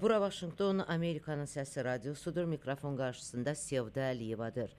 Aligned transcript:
Bura 0.00 0.20
Vaşinqton 0.20 0.78
Amerikanın 0.88 1.46
səsi 1.46 1.84
radiosudur. 1.84 2.44
Mikrofon 2.44 2.96
qarşısında 2.96 3.54
Sevda 3.54 4.00
Əliyevadır. 4.10 4.70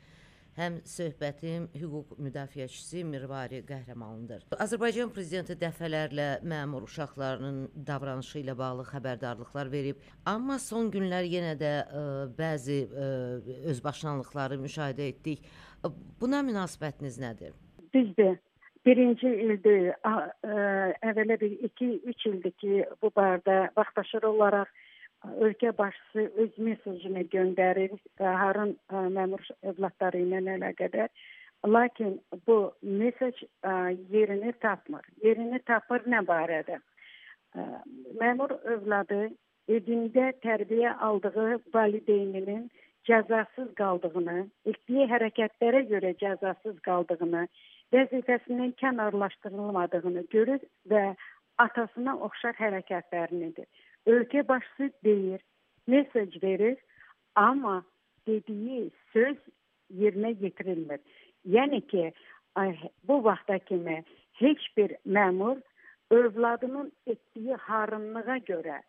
Həm 0.57 0.79
söhbətim 0.87 1.67
hüquq 1.75 2.15
müdafiəçisi 2.25 3.03
Mirvari 3.07 3.61
Qəhrəmanlıdır. 3.67 4.45
Azərbaycan 4.65 5.11
prezidenti 5.15 5.55
dəfələrlə 5.59 6.27
məmur 6.47 6.87
uşaqlarının 6.87 7.57
davranışı 7.87 8.39
ilə 8.43 8.55
bağlı 8.59 8.87
xəbərdarlıqlar 8.91 9.71
verib, 9.71 9.99
amma 10.25 10.59
son 10.59 10.91
günlər 10.91 11.27
yenə 11.31 11.53
də 11.59 11.73
ə, 11.83 12.05
bəzi 12.39 12.79
ə, 12.87 13.09
özbaşınalıqları 13.73 14.59
müşahidə 14.63 15.11
etdik. 15.11 15.43
Buna 16.21 16.39
münasibətiniz 16.43 17.19
nədir? 17.23 17.55
Düzdür. 17.93 18.35
Birinci 18.85 19.31
ildir, 19.41 19.93
əvvələ 20.05 21.39
bir 21.41 21.53
2-3 21.71 22.27
ildir 22.29 22.51
ki, 22.61 22.73
bu 23.01 23.09
barədə 23.15 23.71
vaxtaşırı 23.77 24.29
olaraq 24.29 24.69
ölkə 25.39 25.77
başçısı 25.77 26.31
öz 26.43 26.57
mesajını 26.57 27.23
göndərir 27.35 27.95
Harun 28.19 28.75
məmur 28.91 29.43
övladları 29.63 30.21
ilə 30.25 30.41
əlaqədar. 30.57 31.09
Lakin 31.65 32.21
bu 32.47 32.73
mesaj 32.81 33.33
yerini 34.09 34.53
tapmır. 34.61 35.05
Yerini 35.23 35.59
tapır 35.65 36.05
nə 36.05 36.21
barədə? 36.27 36.79
Məmur 38.21 38.57
övladı 38.63 39.29
evində 39.67 40.31
tərbiyə 40.43 40.95
aldığı 41.07 41.61
valideyninin 41.73 42.67
cəzasız 43.07 43.71
qaldığını, 43.79 44.45
etdiyi 44.65 45.07
hərəkətlərə 45.09 45.85
görə 45.89 46.13
cəzasız 46.21 46.77
qaldığını, 46.85 47.47
vəzifəsindən 47.93 48.73
kənarlaşdırılmadığını 48.81 50.25
görür 50.33 50.61
və 50.89 51.03
atasına 51.57 52.15
oxşar 52.27 52.57
hərəkətlərinidir. 52.59 53.67
Ölkə 54.05 54.47
başçısı 54.47 54.91
deyir, 55.03 55.41
mesaj 55.87 56.43
verir, 56.43 56.77
amma 57.35 57.83
dediyi 58.27 58.91
söz 59.13 59.37
yerinə 59.93 60.35
yetirilmir. 60.43 60.99
Yəni 61.45 61.81
ki, 61.87 62.13
bu 63.07 63.23
vaxta 63.23 63.59
kimi 63.59 64.03
heç 64.33 64.77
bir 64.77 64.95
məmur 65.05 65.61
övladının 66.11 66.91
etdiyi 67.07 67.55
harınlığa 67.55 68.37
görə 68.49 68.81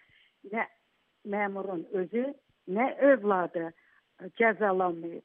nə 0.52 0.66
məmurun 1.26 1.84
özü, 1.92 2.34
nə 2.68 2.86
övladı 2.98 3.72
cəzalanmayıb. 4.38 5.24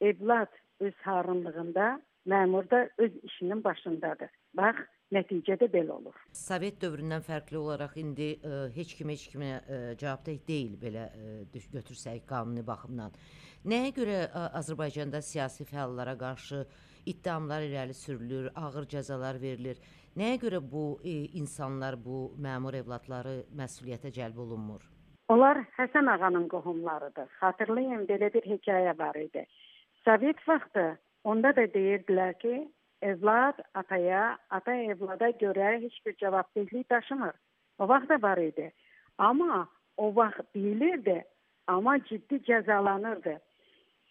Evlad 0.00 0.52
öz 0.80 0.94
harınlığında 1.02 2.00
məmur 2.26 2.70
da 2.70 2.88
öz 2.98 3.12
işinin 3.22 3.64
başındadır. 3.64 4.28
Bax, 4.54 4.76
nəticədə 5.14 5.68
belə 5.70 5.94
olur. 5.96 6.16
Sovet 6.34 6.80
dövründən 6.82 7.22
fərqli 7.26 7.58
olaraq 7.60 7.96
indi 8.02 8.32
ə, 8.36 8.38
e, 8.48 8.62
heç 8.76 8.94
kim 8.98 9.12
heç 9.12 9.26
kimə 9.32 9.50
ə, 9.58 9.60
e, 9.60 9.78
cavabdeh 10.00 10.40
deyil 10.48 10.74
belə 10.80 11.06
ə, 11.06 11.34
e, 11.54 11.62
götürsək 11.74 12.24
qanuni 12.28 12.64
baxımdan. 12.66 13.14
Nəyə 13.70 13.92
görə 13.94 14.18
ə, 14.26 14.48
Azərbaycanda 14.60 15.22
siyasi 15.22 15.66
fəallara 15.68 16.16
qarşı 16.18 16.64
ittihamlar 17.06 17.62
irəli 17.68 17.94
sürülür, 17.94 18.50
ağır 18.58 18.90
cəzalar 18.96 19.40
verilir? 19.42 19.78
Nəyə 20.18 20.42
görə 20.42 20.60
bu 20.74 20.84
ə, 20.98 21.16
insanlar, 21.38 21.96
bu 21.96 22.32
məmur 22.42 22.80
evladları 22.82 23.38
məsuliyyətə 23.54 24.14
cəlb 24.18 24.42
olunmur? 24.46 24.82
Onlar 25.30 25.64
Həsən 25.78 26.06
ağanın 26.10 26.46
qohumlarıdır. 26.50 27.30
Xatırlayın, 27.40 28.06
belə 28.10 28.30
bir 28.34 28.46
hekayə 28.46 28.94
var 28.98 29.18
idi. 29.18 29.42
Sovet 30.04 30.38
vaxtı 30.46 30.92
Onda 31.26 31.50
da 31.56 31.64
deyirdilər 31.74 32.36
ki, 32.38 32.52
evlad 33.02 33.58
ataya, 33.74 34.38
ata 34.50 34.74
evlada 34.74 35.30
görə 35.30 35.80
heç 35.82 36.06
bir 36.06 36.16
cavabdehlik 36.16 36.90
daşımır. 36.90 37.34
O 37.78 37.88
vaxt 37.88 38.08
da 38.08 38.22
var 38.22 38.38
idi. 38.38 38.72
Amma 39.18 39.68
o 39.96 40.16
vaxt 40.16 40.54
bilirdi, 40.54 41.24
amma 41.66 41.98
ciddi 42.04 42.36
cəzalanırdı. 42.48 43.38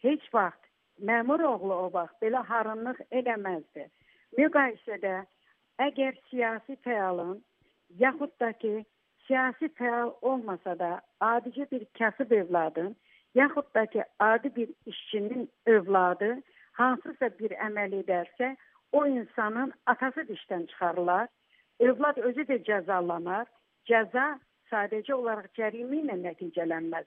Heç 0.02 0.33
vaxt 0.33 0.61
məmur 1.02 1.44
oğlu 1.44 1.73
o 1.73 1.94
vaxt 1.94 2.22
belə 2.22 2.44
harınlıq 2.45 3.00
eləməzdi. 3.11 3.89
Müqayisədə 4.37 5.15
əgər 5.80 6.14
siyasi 6.30 6.77
fəalın 6.86 7.42
yaxud 7.99 8.31
da 8.39 8.52
ki, 8.54 8.86
siyasi 9.27 9.70
fəal 9.80 10.14
olmasa 10.21 10.80
da 10.80 10.92
adicə 11.21 11.71
bir 11.71 11.86
kasıb 11.99 12.31
evladın, 12.31 12.95
yaxud 13.36 13.76
da 13.76 13.86
ki, 13.86 14.04
adi 14.20 14.55
bir 14.55 14.70
işçinin 14.86 15.49
övladı 15.65 16.42
hansısa 16.71 17.30
bir 17.39 17.55
əməl 17.67 17.99
edərsə, 18.02 18.55
o 18.92 19.06
insanın 19.06 19.73
atası 19.86 20.20
dişdən 20.30 20.68
çıxarılar, 20.68 21.28
övlad 21.80 22.18
özü 22.18 22.46
də 22.52 22.58
cəzalanar. 22.68 23.46
Cəza 23.90 24.40
sadəcə 24.72 25.14
olaraq 25.14 25.52
cərimə 25.58 26.02
ilə 26.02 26.16
nəticələnməz. 26.23 27.06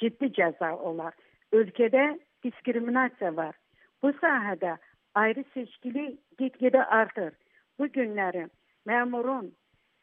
Ciddi 0.00 0.28
cəza 0.38 0.74
olar. 0.76 1.14
Ölkədə 1.52 2.18
diskriminasiya 2.44 3.36
var. 3.36 3.54
Bu 4.02 4.12
sahədə 4.20 4.76
ayrı 5.14 5.44
seçkili 5.54 6.18
get-gedə 6.38 6.84
artır. 6.98 7.32
Bu 7.78 7.88
günləri 7.96 8.44
məmurun 8.88 9.48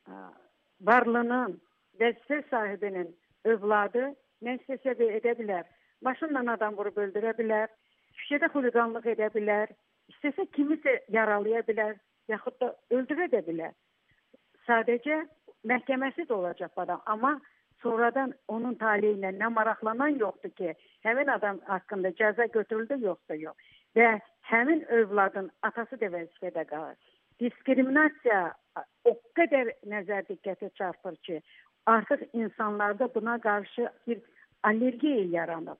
ə, 0.09 0.15
varlığının 0.81 1.59
vəzifə 2.01 2.41
sahibinin 2.49 3.13
övladı 3.45 4.09
nə 4.43 4.57
istəsə 4.59 4.97
edə 5.19 5.37
bilər. 5.39 5.63
Maşınla 6.01 6.43
adam 6.53 6.75
vurub 6.77 6.97
öldürə 7.05 7.31
bilər, 7.37 7.69
küçədə 8.17 8.49
xuliqanlıq 8.53 9.05
edə 9.13 9.29
bilər, 9.35 9.69
istəsə 10.11 10.45
kimisə 10.55 10.97
yaralaya 11.13 11.63
bilər, 11.67 11.95
yaxud 12.31 12.59
da 12.61 12.73
öldürə 12.91 13.29
də 13.31 13.43
bilər. 13.47 13.73
Sadəcə 14.67 15.23
məhkəməsi 15.67 16.27
də 16.27 16.35
olacaq 16.35 16.77
adam, 16.83 17.01
amma 17.05 17.39
sonradan 17.83 18.33
onun 18.47 18.75
taleyi 18.79 19.17
ilə 19.17 19.33
nə 19.35 19.49
maraqlanan 19.57 20.19
yoxdur 20.19 20.53
ki, 20.59 20.75
həmin 21.05 21.31
adam 21.35 21.59
haqqında 21.67 22.13
cəza 22.19 22.47
götürüldü 22.53 22.99
yoxsa 23.03 23.35
yox. 23.35 23.71
Və 23.95 24.19
həmin 24.49 24.85
övladın 24.99 25.51
atası 25.67 25.99
da 26.01 26.09
vəzifədə 26.15 26.65
qalır. 26.71 26.95
Diskriminasiya 27.39 28.41
o 29.09 29.13
qədər 29.37 29.73
nəzər 29.91 30.25
diqqətə 30.29 30.71
çarpır 30.79 31.15
ki, 31.27 31.41
artıq 31.85 32.23
insanlarda 32.33 33.09
buna 33.15 33.39
qarşı 33.41 33.89
bir 34.07 34.21
allergiya 34.63 35.25
yaranıb 35.37 35.79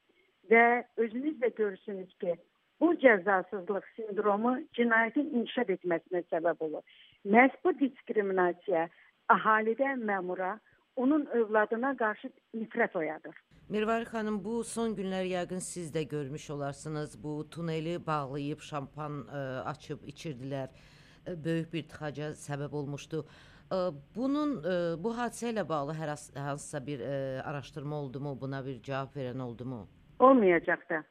və 0.51 0.83
özünüz 0.97 1.39
də 1.41 1.53
görürsünüz 1.55 2.17
ki, 2.19 2.35
bu 2.81 2.93
cəzasızlıq 3.03 3.85
sindromu 3.95 4.53
cinayətin 4.77 5.31
inkişaf 5.39 5.69
etməsinə 5.77 6.23
səbəb 6.33 6.63
olur. 6.67 6.83
Məhz 7.25 7.55
bu 7.63 7.73
diskriminasiya 7.79 8.87
əhalidə 9.35 9.95
məmura, 10.09 10.57
onun 10.95 11.25
övladına 11.25 11.95
qarşı 11.97 12.29
nifrət 12.55 12.97
oyadır. 12.97 13.35
Mirvari 13.69 14.05
xanım, 14.05 14.41
bu 14.45 14.63
son 14.63 14.93
günlər 14.97 15.25
yəqin 15.29 15.63
siz 15.63 15.93
də 15.95 16.03
görmüş 16.09 16.49
olarsınız. 16.49 17.23
Bu 17.23 17.49
tuneli 17.49 17.95
bağlayıb 18.07 18.59
şampan 18.59 19.23
ə, 19.23 19.39
e, 19.39 19.63
açıb 19.71 20.03
içirdilər. 20.11 20.67
Ə, 20.69 21.33
e, 21.33 21.37
böyük 21.45 21.73
bir 21.73 21.87
tıxaca 21.89 22.33
səbəb 22.43 22.75
olmuşdu. 22.75 23.23
Ə, 23.23 23.79
e, 23.79 23.79
bunun 24.15 24.57
ə, 24.59 24.77
bu 25.03 25.15
hadisə 25.17 25.55
ilə 25.55 25.65
bağlı 25.69 25.95
hər 26.01 26.13
hansısa 26.35 26.85
bir 26.85 27.01
ə, 27.01 27.15
araşdırma 27.41 27.95
oldumu, 27.95 28.35
buna 28.41 28.65
bir 28.65 28.81
cavab 28.83 29.15
verən 29.15 29.41
oldumu? 29.41 29.87
olmayacaq 30.19 30.89
da. 30.89 31.03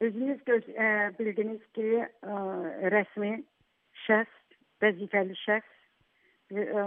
Özünüz 0.00 0.44
göz, 0.46 0.66
ə, 0.68 0.88
e, 0.88 1.12
bildiniz 1.18 1.62
ki, 1.74 1.86
ə, 1.98 2.04
e, 2.30 2.90
rəsmi 2.94 3.32
şəxs, 4.04 4.58
vəzifəli 4.84 5.34
şəxs 5.40 6.54
ə, 6.54 6.62
e, 6.62 6.84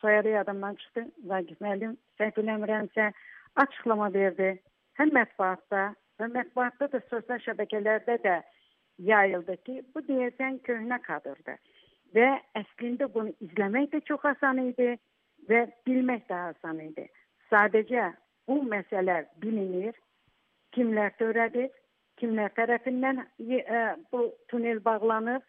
soyadı 0.00 0.32
yadımdan 0.32 0.78
çıxdı. 0.80 1.04
Vaqif 1.28 1.60
müəllim 1.60 1.98
səhv 2.20 2.40
eləmirəmsə 2.40 3.10
açıqlama 3.64 4.08
verdi. 4.14 4.54
Həm 4.96 5.12
mətbuatda 5.18 5.84
və 6.20 6.30
mətbuatda 6.38 6.88
da 6.94 7.02
sosial 7.10 7.44
şəbəkələrdə 7.44 8.16
də 8.24 8.38
yayıldı 9.12 9.56
ki, 9.68 9.76
bu 9.92 10.00
deyəsən 10.08 10.62
köhnə 10.64 11.02
kadrdır. 11.04 11.60
Və 12.16 12.32
əslində 12.62 13.12
bunu 13.12 13.36
izləmək 13.44 13.92
də 13.92 14.04
çox 14.08 14.24
asan 14.32 14.64
idi 14.70 14.94
və 15.50 15.66
bilmək 15.84 16.28
də 16.32 16.42
asan 16.54 16.80
idi. 16.88 17.10
Sadəcə 17.52 18.12
bu 18.48 18.62
məsələlər 18.72 19.28
bilinir 19.42 19.98
kimlər 20.72 21.12
törədir, 21.20 21.68
kimlər 22.24 22.52
tərəfindən 22.56 23.20
e, 23.44 23.80
bu 24.12 24.30
tunel 24.48 24.80
bağlanıb 24.84 25.44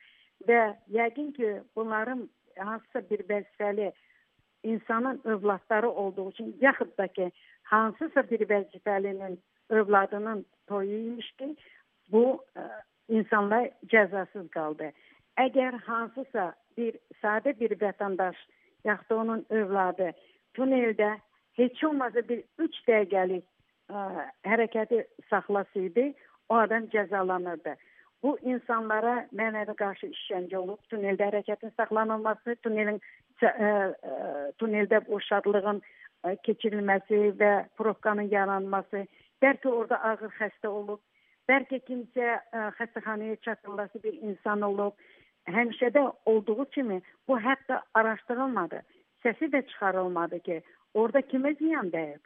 və 0.48 0.62
yəqin 0.92 1.32
ki, 1.38 1.52
bunların 1.76 2.28
hansısa 2.60 3.02
bir 3.10 3.24
vəzifəli 3.30 3.92
insanın 4.64 5.22
övladları 5.24 5.90
olduğu 5.90 6.30
üçün 6.30 6.58
yaxud 6.62 6.98
da 6.98 7.08
ki, 7.08 7.32
hansısa 7.64 8.24
bir 8.30 8.44
vəzifəlinin 8.50 9.38
övladının 9.70 10.46
toyu 10.68 10.98
imiş 10.98 11.32
ki, 11.40 11.56
bu 12.12 12.26
ə, 12.60 12.68
insanlar 13.10 13.70
cəzasız 13.94 14.50
qaldı. 14.52 14.92
Əgər 15.40 15.80
hansısa 15.88 16.52
bir 16.78 17.00
sadə 17.24 17.56
bir 17.60 17.78
vətəndaş 17.80 18.38
yaxud 18.86 19.10
da 19.10 19.18
onun 19.24 19.46
övladı 19.50 20.12
tuneldə 20.58 21.16
heç 21.56 21.84
olmasa 21.84 22.28
bir 22.30 22.44
3 22.60 22.80
dəqiqəlik 22.90 23.46
ə, 23.90 24.06
hərəkəti 24.52 25.06
saxlasaydı, 25.30 26.12
o 26.50 26.56
adam 26.56 26.88
cəzalanırdı. 26.94 27.76
Bu 28.24 28.38
insanlara 28.42 29.16
mənəvi 29.38 29.76
qarşı 29.78 30.10
işgəncə 30.14 30.58
olub, 30.58 30.80
tuneldə 30.90 31.28
hərəkətin 31.30 31.74
saxlanılması, 31.78 32.56
tunelin 32.66 32.98
ə, 33.42 33.50
ə, 33.50 33.74
tuneldə 34.62 35.02
boşadlığın 35.10 35.82
keçirilməsi 36.48 37.20
və 37.42 37.52
probkanın 37.78 38.32
yaranması, 38.32 39.04
bəlkə 39.44 39.70
orada 39.70 40.00
ağır 40.10 40.34
xəstə 40.40 40.72
olub, 40.72 41.02
bəlkə 41.50 41.82
kimsə 41.86 42.32
ə, 42.34 42.64
xəstəxanaya 42.80 43.38
çatdırılası 43.46 44.04
bir 44.04 44.18
insan 44.32 44.66
olub. 44.66 44.98
Həmişə 45.46 45.92
də 45.94 46.02
olduğu 46.26 46.66
kimi 46.74 47.02
bu 47.28 47.38
hətta 47.38 47.84
araşdırılmadı. 47.94 48.82
Səsi 49.26 49.52
də 49.54 49.62
çıxarılmadı 49.68 50.40
ki, 50.40 50.62
orada 50.94 51.22
kimə 51.22 51.54
ziyan 51.60 51.94
dəyib? 51.94 52.24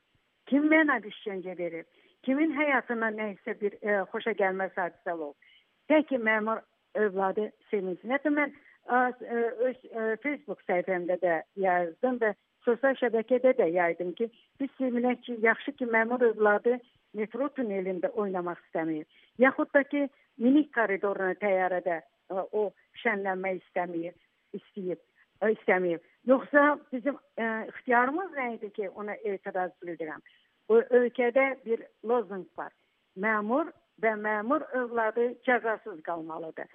Kim 0.48 0.72
mənə 0.72 1.02
işgəncə 1.12 1.58
verib? 1.58 1.88
Kimin 2.28 2.52
həyatına 2.52 3.12
nəsə 3.16 3.56
bir 3.62 3.76
ə, 3.80 4.02
xoşa 4.12 4.34
gəlməz 4.40 4.76
hadisə 4.78 5.16
olub? 5.16 5.36
Tək 5.92 6.12
məmur 6.20 6.62
övladı 7.00 7.48
sevinsin. 7.70 8.12
Hətta 8.12 8.32
mən 8.34 8.52
ə, 8.92 9.00
öz 9.70 9.80
ə, 9.88 10.08
Facebook 10.24 10.62
səhifəmdə 10.68 11.20
də 11.24 11.40
yazdım 11.64 12.20
və 12.24 12.34
sosial 12.68 12.98
şəbəkədə 13.00 13.56
də 13.62 13.70
yaydım 13.76 14.12
ki, 14.20 14.28
biz 14.60 14.72
sevinək 14.82 15.22
ki, 15.28 15.38
yaxşı 15.46 15.76
ki, 15.80 15.88
məmur 15.96 16.26
övladı 16.32 16.80
metro 17.18 17.48
tunelində 17.56 18.12
oynamaq 18.12 18.60
istəmir. 18.68 19.08
Yaxud 19.40 19.72
da 19.74 19.86
ki, 19.88 20.08
minik 20.44 20.74
koridoruna 20.76 21.38
təyyarədə 21.40 22.02
ə, 22.02 22.44
o 22.52 22.68
şənlənmək 23.06 23.64
istəmir, 23.64 24.12
istəyir, 24.60 25.00
ə, 25.40 25.54
istəmir. 25.56 26.04
Yoxsa 26.28 26.76
bizim 26.92 27.16
ə, 27.40 27.48
ixtiyarımız 27.72 28.36
nə 28.36 28.52
idi 28.58 28.74
ki, 28.76 28.92
ona 28.92 29.16
etiraz 29.24 29.72
bildirəm. 29.86 30.20
Bu 30.70 30.82
ölkədə 31.00 31.46
bir 31.66 31.86
lozunq 32.06 32.50
var. 32.58 32.74
Məmur 33.18 33.72
və 34.04 34.14
məmur 34.26 34.66
övladı 34.82 35.32
cəzasız 35.48 36.02
qalmalıdır. 36.06 36.68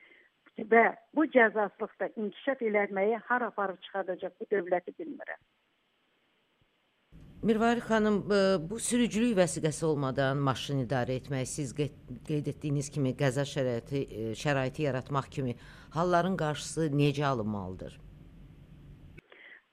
Və 0.70 0.84
bu 1.14 1.26
cəzasızlıqda 1.34 2.10
inkişaf 2.16 2.62
eləməyi 2.62 3.20
har 3.28 3.42
aparıb 3.50 3.80
çıxardacaq 3.86 4.34
bu 4.40 4.50
dövləti 4.50 4.94
bilmirəm. 4.98 5.40
Mirvari 7.44 7.80
xanım, 7.80 8.18
e, 8.32 8.36
bu 8.70 8.78
sürücülük 8.80 9.36
vəsiqəsi 9.38 9.84
olmadan 9.84 10.38
maşın 10.46 10.78
idarə 10.86 11.18
etmək, 11.20 11.48
siz 11.50 11.74
qeyd 11.76 12.46
etdiyiniz 12.52 12.88
kimi 12.94 13.12
qəza 13.20 13.44
şəraiti 13.50 14.00
e, 14.20 14.30
şəraiti 14.42 14.86
yaratmaq 14.86 15.28
kimi 15.36 15.54
halların 15.96 16.38
qarşısı 16.40 16.88
necə 17.00 17.26
alınmalıdır? 17.32 17.98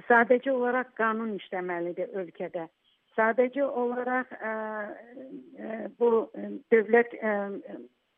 Sadəcə 0.10 0.52
olaraq 0.52 0.92
qanun 1.00 1.38
işləməlidir 1.38 2.12
ölkədə. 2.24 2.68
Sadəcə 3.18 3.66
olaraq 3.66 4.32
ə, 4.38 4.52
ə, 4.52 5.80
bu 6.00 6.12
dövlət 6.72 7.16
ə, 7.20 7.36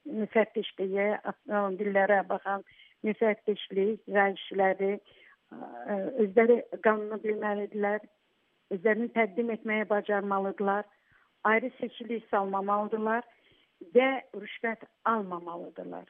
müfəttişliyi, 0.05 1.09
avtomobillərə 1.23 2.21
baxan 2.29 2.63
müfəttişlik, 3.07 4.03
rəisləri 4.15 4.97
özləri 6.23 6.57
qanunu 6.85 7.19
bilməlidirlər 7.23 8.03
özlərini 8.73 9.11
təqdim 9.13 9.51
etməyə 9.53 9.87
bacarmalıdırlar, 9.89 10.85
ayrı 11.49 11.69
seçilik 11.79 12.25
salmamalıdırlar 12.31 13.25
və 13.95 14.09
rüşvət 14.39 14.85
almamalıdırlar. 15.09 16.05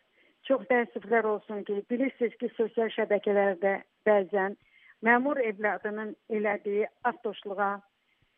Çox 0.47 0.63
təəssüflər 0.69 1.27
olsun 1.27 1.63
ki, 1.67 1.81
bilirsiniz 1.89 2.35
ki, 2.39 2.49
sosial 2.57 2.91
şəbəkələrdə 2.95 3.73
bəzən 4.07 4.55
məmur 5.03 5.39
evladının 5.43 6.15
elədiyi 6.29 6.87
avtoşluğa 7.09 7.73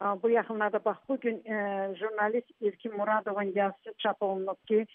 bu 0.01 0.29
yaxınlarda 0.29 0.85
bax 0.85 0.97
bu 1.09 1.19
gün 1.19 1.35
e, 1.45 1.55
jurnalist 1.95 2.51
İlkin 2.61 2.97
Muradovun 2.97 3.51
yazısı 3.55 3.93
çap 3.97 4.23
olunub 4.23 4.57
ki, 4.67 4.85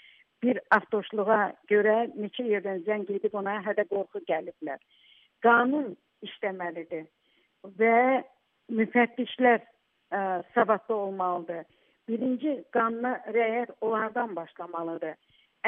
bir 0.43 0.61
avtoşluğa 0.71 1.53
görə 1.71 1.97
neçə 2.17 2.45
yerdən 2.49 2.85
zəng 2.87 3.09
edib 3.13 3.35
ona 3.37 3.59
hədə 3.65 3.85
qorxu 3.89 4.23
gəliblər. 4.29 4.79
Qanun 5.45 5.97
işləməlidir 6.25 7.07
və 7.81 8.25
müfəttişlər 8.73 9.61
ə, 9.61 10.21
savadlı 10.55 10.95
olmalıdır. 10.95 11.67
Birinci 12.09 12.55
qanuna 12.73 13.19
riayət 13.35 13.75
onlardan 13.81 14.35
başlamalıdır. 14.37 15.15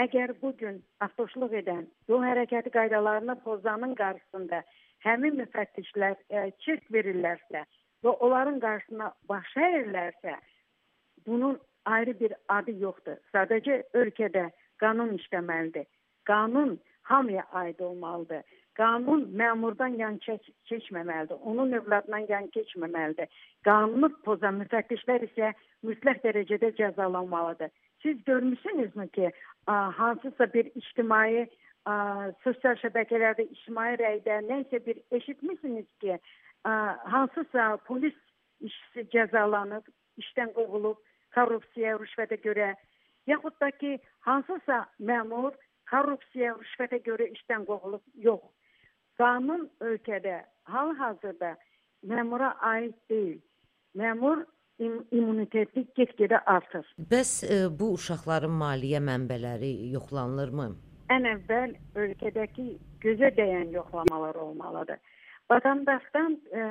Əgər 0.00 0.34
bu 0.40 0.55
gün 0.56 0.81
avtoşluq 1.05 1.52
edən 1.61 1.84
yol 2.08 2.25
hərəkəti 2.25 2.73
qaydalarını 2.73 3.37
pozanın 3.44 3.94
qarşısında 3.94 4.62
həmin 5.05 5.37
müfəttişlər 5.43 6.17
ə, 6.17 6.50
çirk 6.64 6.88
verirlərsə 6.96 7.67
və 8.05 8.17
onların 8.25 8.59
qarşısına 8.61 9.13
baş 9.29 9.53
əyirlərsə, 9.67 10.37
bunun 11.27 11.59
ayrı 11.85 12.21
bir 12.21 12.35
adı 12.49 12.75
yoxdur. 12.79 13.19
Sadəcə 13.35 13.83
ölkədə 13.95 14.49
qanun 14.83 15.15
işləməlidir. 15.19 15.87
Qanun 16.27 16.79
hamıya 17.03 17.45
aid 17.53 17.79
olmalıdır. 17.79 18.43
Qanun 18.75 19.25
məmurdan 19.37 19.99
yan 20.01 20.19
keç 20.19 20.51
keçməməlidir. 20.71 21.39
Onun 21.43 21.73
övladından 21.73 22.27
yan 22.29 22.47
keçməməlidir. 22.57 23.29
Qanunu 23.65 24.09
pozan 24.25 24.61
müfəttişlər 24.63 25.27
isə 25.29 25.53
mütləq 25.85 26.23
dərəcədə 26.25 26.73
cəzalanmalıdır. 26.79 27.71
Siz 28.03 28.25
görmüsünüzmü 28.25 29.09
ki, 29.09 29.31
hansısa 29.67 30.53
bir 30.55 30.71
ictimai 30.75 31.47
sosial 32.45 32.79
şəbəkələrdə 32.81 33.45
ictimai 33.51 33.93
rəydə 34.01 34.41
nəsə 34.49 34.81
bir 34.87 35.03
eşitmisiniz 35.11 35.87
ki, 36.01 36.19
hansısa 36.64 37.76
polis 37.87 38.14
işçisi 38.61 39.09
cəzalanıb, 39.14 39.87
işdən 40.23 40.53
qovulub 40.56 40.99
korrupsiya, 41.35 41.97
rüşvətə 41.99 42.38
görə, 42.44 42.73
yaxud 43.26 43.59
da 43.61 43.70
ki, 43.70 43.99
hansısa 44.20 44.85
məmur 45.00 45.53
korrupsiya, 45.91 46.55
rüşvətə 46.61 47.03
görə 47.06 47.29
işdən 47.37 47.67
qovulub, 47.67 48.05
yox. 48.14 48.43
Qanun 49.19 49.69
ölkədə 49.81 50.43
hal-hazırda 50.64 51.56
məmura 52.09 52.55
aid 52.73 52.94
deyil. 53.11 53.41
Məmur 53.99 54.47
im 54.79 55.03
immuniteti 55.12 55.85
get-gedə 55.97 56.41
artır. 56.47 56.87
Bəs 57.12 57.43
e, 57.44 57.58
bu 57.79 57.93
uşaqların 57.99 58.55
maliyyə 58.62 59.03
mənbələri 59.05 59.73
yoxlanılırmı? 59.93 60.69
Ən 61.12 61.29
əvvəl 61.35 61.75
ölkədəki 62.03 62.69
gözə 63.05 63.32
dəyən 63.37 63.75
yoxlamalar 63.75 64.38
olmalıdır. 64.47 64.99
Vətəndaşdan 65.53 66.35
e, 66.57 66.67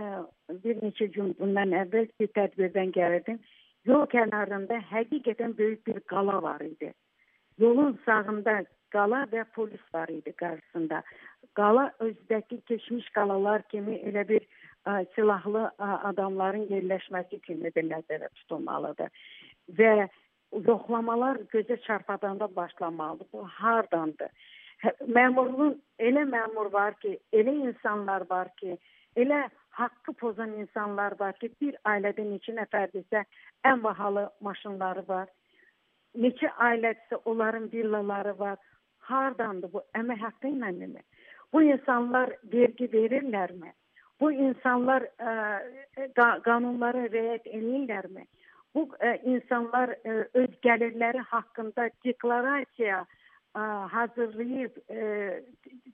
bir 0.64 0.80
neçə 0.82 1.08
gün 1.14 1.36
bundan 1.40 1.74
əvvəl 1.84 2.08
bir 2.20 2.30
tədbirdən 2.38 2.94
gəlirdim. 2.96 3.38
Yol 3.86 4.08
kənarında 4.10 4.80
həqiqətən 4.90 5.54
böyük 5.58 5.84
bir 5.88 6.00
qala 6.14 6.40
var 6.42 6.64
idi. 6.66 6.90
Yolun 7.62 8.00
sağında 8.06 8.64
qala 8.94 9.22
və 9.34 9.44
polis 9.56 9.84
var 9.94 10.10
idi 10.10 10.34
qarşısında. 10.42 11.04
Qala 11.60 11.92
özdəki 12.08 12.62
keçmiş 12.72 13.10
qalalar 13.18 13.68
kimi 13.74 14.00
elə 14.10 14.26
bir 14.32 14.48
ə, 14.86 15.06
silahlı 15.16 15.68
ə, 15.70 15.92
adamların 16.12 16.66
yerləşməsi 16.74 17.42
kimi 17.46 17.74
də 17.76 17.86
nəzərdə 17.92 18.32
tutulmalıdır. 18.42 19.14
Və 19.78 19.94
yoxlamalar 20.72 21.44
gözə 21.54 21.78
çarpadanda 21.86 22.50
başlamalıdır. 22.56 23.30
Bu 23.34 23.46
hardandır? 23.48 24.34
Məmurluğun 24.84 25.76
elə 26.00 26.24
məmur 26.26 26.72
var 26.74 26.96
ki, 27.02 27.18
elə 27.34 27.54
insanlar 27.68 28.26
var 28.30 28.50
ki, 28.58 28.78
elə 29.16 29.42
haqqı 29.78 30.14
pozan 30.22 30.56
insanlar 30.62 31.16
var 31.20 31.38
ki, 31.42 31.52
bir 31.62 31.78
ailədə 31.92 32.26
neçə 32.26 32.56
nəfərdirsə 32.58 33.24
ən 33.72 33.84
bahalı 33.84 34.28
maşınları 34.48 35.04
var. 35.08 35.30
Neçə 36.18 36.50
ailədirsə 36.70 37.22
onların 37.26 37.70
villaları 37.74 38.34
var. 38.40 38.58
Hardandır 39.12 39.74
bu? 39.74 39.84
Əmək 39.98 40.20
haqqı 40.26 40.50
ilənmi? 40.56 41.06
Bu 41.54 41.62
insanlar 41.68 42.34
vergi 42.54 42.90
verirlərmi? 42.94 43.72
Bu 44.22 44.32
insanlar 44.32 45.06
ə, 45.18 45.32
e, 45.98 46.10
qanunlara 46.46 47.08
riayət 47.08 47.48
edirlərmi? 47.50 48.28
Bu 48.76 48.86
ə, 48.98 49.00
e, 49.08 49.16
insanlar 49.34 49.94
ə, 49.94 49.98
e, 50.04 50.28
öz 50.44 50.54
gəlirləri 50.66 51.24
haqqında 51.32 51.90
deklarasiya 52.06 53.02
ə, 53.02 53.21
hazırlayıb 53.54 54.78
ə, 54.90 55.08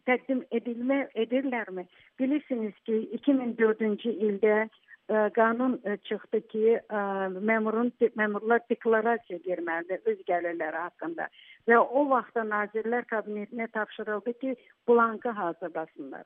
təqdim 0.06 0.44
edilmə 0.52 1.08
edirlərmi? 1.16 1.88
Bilirsiniz 2.20 2.74
ki, 2.86 3.00
2004-cü 3.18 4.14
ildə 4.30 4.56
ə, 4.64 5.30
qanun 5.34 5.78
ə, 5.84 5.98
çıxdı 6.10 6.42
ki, 6.54 6.66
ə, 6.78 7.04
məmurun 7.52 7.92
məmurlar 8.20 8.62
deklarasiya 8.70 9.40
verməlidir 9.48 10.06
öz 10.06 10.22
gəlirləri 10.30 10.84
haqqında 10.86 11.30
və 11.68 11.80
o 11.82 12.08
vaxtda 12.10 12.46
Nazirlər 12.46 13.10
Kabinetinə 13.10 13.72
tapşırıldı 13.74 14.34
ki, 14.42 14.56
blankı 14.88 15.30
hazırlasınlar. 15.30 16.24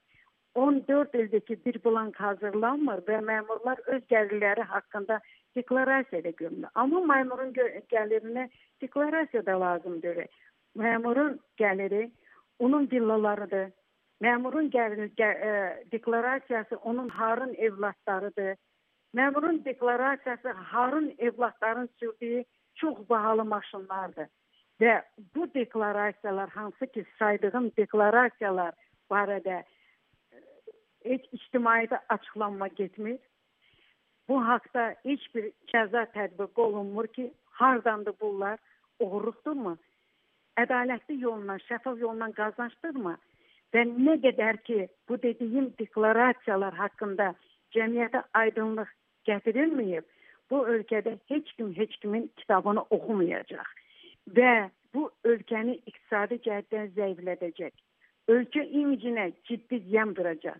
14 0.55 1.15
ildir 1.15 1.39
ki, 1.39 1.59
bir 1.65 1.79
blank 1.85 2.19
hazırlanmır 2.19 3.05
və 3.07 3.21
məmurlar 3.23 3.79
öz 3.87 4.03
gəlirləri 4.11 4.65
haqqında 4.67 5.19
deklarasiya 5.55 6.23
da 6.23 6.29
görmür. 6.29 6.67
Amma 6.75 6.99
məmurun 7.13 7.53
gəlirinə 7.91 8.49
deklarasiya 8.81 9.45
da 9.45 9.59
lazımdır. 9.59 10.25
Məmurun 10.77 11.39
gəliri 11.59 12.11
onun 12.59 12.87
villalarıdır. 12.91 13.71
Məmurun 14.21 14.69
gəliri 14.71 15.07
gə, 15.17 15.29
ə, 15.29 15.51
e, 15.51 15.85
deklarasiyası 15.91 16.77
onun 16.77 17.09
harın 17.09 17.53
evladlarıdır. 17.53 18.55
Məmurun 19.15 19.65
deklarasiyası 19.65 20.51
harın 20.51 21.15
evladların 21.17 21.89
sürdüyü 21.99 22.45
çox 22.75 23.09
bahalı 23.09 23.45
maşınlardır. 23.45 24.27
Və 24.81 25.01
bu 25.35 25.53
deklarasiyalar 25.53 26.49
hansı 26.49 26.87
ki 26.87 27.05
saydığım 27.19 27.71
deklarasiyalar 27.77 28.73
barədə 29.11 29.57
e, 29.63 29.65
heç 31.05 31.25
ictimaiyyətə 31.33 31.99
açıqlanma 32.09 32.67
getmir. 32.67 33.19
bu 34.31 34.37
haqda 34.47 34.83
heç 35.05 35.23
bir 35.35 35.45
cəza 35.71 36.05
tətbiq 36.15 36.59
olunmur 36.65 37.07
ki, 37.15 37.25
hardandır 37.59 38.13
bunlar? 38.21 38.59
Oğurluqdurmu? 38.99 39.77
Ədalətli 40.61 41.19
yolla, 41.21 41.57
şəffaf 41.67 41.99
yolla 41.99 42.31
qazançdırmı? 42.37 43.13
Və 43.73 43.83
nə 43.89 44.17
qədər 44.25 44.59
ki, 44.67 44.79
bu 45.07 45.17
dediyim 45.23 45.69
deklarasiyalar 45.79 46.75
haqqında 46.75 47.29
cəmiyyətə 47.75 48.23
aydınlıq 48.41 48.89
gətirilməyib, 49.29 50.03
bu 50.51 50.65
ölkədə 50.73 51.15
heç 51.31 51.53
kim 51.57 51.71
heç 51.77 51.95
kimin 52.03 52.27
kitabını 52.41 52.83
oxumayacaq 52.97 53.69
və 54.37 54.51
bu 54.93 55.07
ölkəni 55.31 55.77
iqtisadi 55.87 56.41
cəhətdən 56.47 56.91
zəiflədəcək. 56.97 57.71
Ölkə 58.35 58.65
imicinə 58.81 59.31
ciddi 59.47 59.79
ziyan 59.87 60.11
vuracaq. 60.17 60.59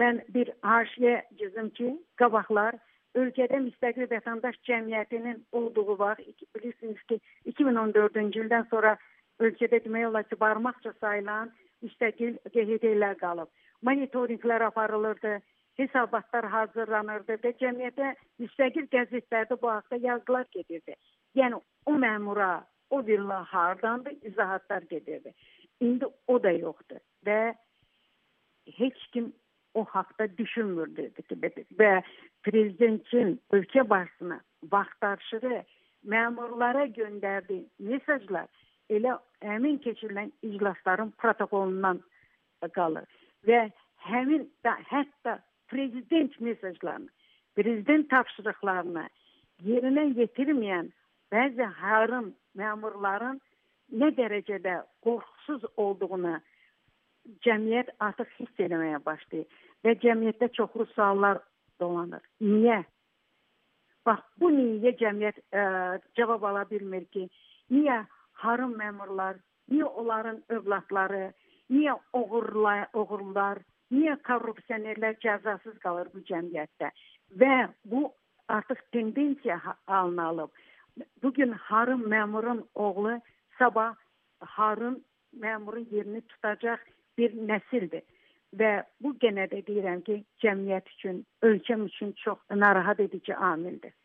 Mən 0.00 0.20
bir 0.34 0.50
haşiyə 0.66 1.22
cızım 1.40 1.70
ki, 1.78 1.92
qabaqlar 2.20 2.76
ölkədə 3.16 3.62
müstəqil 3.68 4.10
vətəndaş 4.10 4.58
cəmiyyətinin 4.68 5.38
olduğu 5.52 5.98
vaxt 6.02 6.42
bilirsiniz 6.56 7.00
ki, 7.08 7.20
2014-cü 7.54 8.42
ildən 8.42 8.66
sonra 8.74 8.96
ölkədə 9.40 9.82
demək 9.84 10.08
olar 10.08 10.26
ki, 10.28 10.38
barmaqca 10.40 10.92
sayılan 11.00 11.52
müstəqil 11.84 12.38
QHD-lər 12.54 13.18
qalıb. 13.20 13.48
Monitorinqlər 13.86 14.64
aparılırdı, 14.70 15.38
hesabatlar 15.78 16.48
hazırlanırdı 16.54 17.38
və 17.44 17.52
cəmiyyətə 17.60 18.14
müstəqil 18.42 18.88
qəzetlərdə 18.94 19.60
bu 19.62 19.70
haqda 19.70 20.00
yazılar 20.02 20.46
gedirdi. 20.54 20.96
Yəni 21.38 21.60
o 21.86 21.94
məmura, 22.04 22.64
o 22.90 23.04
villa 23.06 23.44
hardandır, 23.52 24.16
izahatlar 24.22 24.82
gedirdi. 24.90 25.34
İndi 25.80 26.06
o 26.26 26.42
da 26.42 26.50
yoxdur 26.50 26.98
və 27.26 27.54
heç 28.78 29.06
kim 29.12 29.32
o 29.74 29.84
haqda 29.84 30.26
düşünmürdü 30.38 31.10
və 31.78 31.92
prezidentin 32.42 33.36
ölkə 33.52 33.84
başçısına 33.90 34.40
vaxtaşırı 34.72 35.62
məmurlara 36.06 36.86
göndərdiyi 36.96 37.68
mesajlar 37.78 38.48
elə 38.88 39.18
həmin 39.44 39.78
keçirilən 39.84 40.32
iclasların 40.42 41.12
protokolundan 41.20 42.00
qalır 42.74 43.06
və 43.46 43.68
həmin 44.08 44.46
hətta 44.64 45.38
prezident 45.68 46.40
mesajlarını, 46.40 47.10
prezident 47.56 48.10
tapşırıqlarını 48.10 49.04
yerinə 49.66 50.04
yetirməyən 50.16 50.90
bəzi 51.32 51.66
harın 51.80 52.32
məmurların 52.56 53.40
nə 54.00 54.10
dərəcədə 54.16 54.80
qorxusuz 55.04 55.64
olduğunu 55.76 56.36
cəmiyyət 57.44 57.90
artıq 58.04 58.30
hiss 58.38 58.62
etməyə 58.66 59.00
başlayır 59.04 59.64
və 59.84 59.94
cəmiyyətdə 60.04 60.48
çoxlu 60.56 60.86
suallar 60.94 61.42
dolanır. 61.80 62.22
Niyə? 62.40 62.82
Bax 64.06 64.24
bu 64.40 64.50
niyə 64.54 64.94
cəmiyyət 65.00 65.40
ə, 65.52 65.60
e, 65.60 66.00
cavab 66.16 66.46
ala 66.48 66.64
bilmir 66.70 67.04
ki? 67.12 67.26
Niyə 67.74 68.00
harım 68.42 68.74
məmurlar, 68.78 69.38
niyə 69.70 69.88
onların 70.00 70.42
övladları, 70.48 71.32
niyə 71.70 71.96
oğurlar, 72.12 72.86
oğurlar, 72.92 73.60
niyə 73.92 74.16
korrupsionerlər 74.28 75.18
cəzasız 75.24 75.78
qalır 75.84 76.10
bu 76.14 76.22
cəmiyyətdə? 76.30 76.90
Və 77.40 77.68
bu 77.84 78.08
artıq 78.48 78.82
tendensiya 78.92 79.60
halını 79.86 80.24
alıb. 80.26 80.50
Bu 81.22 81.32
gün 81.32 81.52
harım 81.52 82.06
məmurun 82.12 82.62
oğlu 82.74 83.20
sabah 83.58 83.94
harın 84.40 85.04
məmurun 85.40 85.86
yerini 85.90 86.20
tutacaq 86.20 86.78
bir 87.18 87.34
nəsildir. 87.50 88.02
Və 88.58 88.84
bu 89.04 89.12
genə 89.20 89.44
də 89.52 89.60
deyirəm 89.66 90.00
ki, 90.06 90.22
cəmiyyət 90.42 90.86
üçün, 90.94 91.24
ölkəm 91.42 91.84
üçün 91.86 92.14
çox 92.24 92.38
narahat 92.50 93.00
edici 93.00 93.34
amildir. 93.36 93.92